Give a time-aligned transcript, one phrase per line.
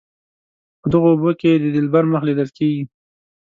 [0.79, 2.83] په دغو اوبو کې د دلبر مخ لیدل کیږي.